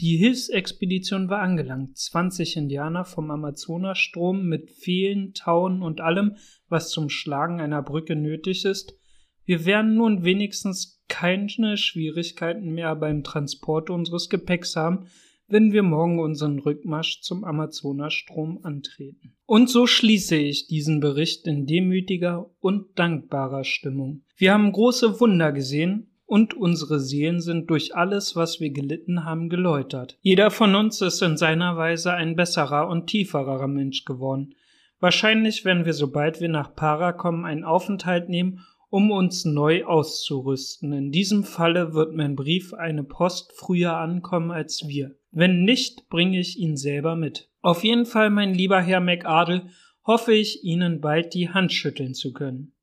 [0.02, 1.98] Die Hilfsexpedition war angelangt.
[1.98, 6.36] Zwanzig Indianer vom Amazonasstrom mit Pfählen, Tauen und allem,
[6.68, 8.98] was zum Schlagen einer Brücke nötig ist.
[9.46, 15.06] Wir werden nun wenigstens keine Schwierigkeiten mehr beim Transport unseres Gepäcks haben,
[15.52, 19.34] wenn wir morgen unseren Rückmarsch zum Amazonasstrom antreten.
[19.46, 24.24] Und so schließe ich diesen Bericht in demütiger und dankbarer Stimmung.
[24.36, 29.50] Wir haben große Wunder gesehen und unsere Seelen sind durch alles, was wir gelitten haben,
[29.50, 30.18] geläutert.
[30.22, 34.56] Jeder von uns ist in seiner Weise ein besserer und tieferer Mensch geworden.
[35.02, 38.62] Wahrscheinlich werden wir, sobald wir nach Para kommen, einen Aufenthalt nehmen,
[38.92, 40.92] um uns neu auszurüsten.
[40.94, 45.16] In diesem Falle wird mein Brief eine Post früher ankommen als wir.
[45.32, 47.50] Wenn nicht, bringe ich ihn selber mit.
[47.62, 49.68] Auf jeden Fall, mein lieber Herr McArdle,
[50.06, 52.74] hoffe ich, Ihnen bald die Hand schütteln zu können.